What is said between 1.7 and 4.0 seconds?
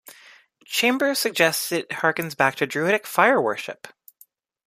it hearkens back to druidic fire-worship.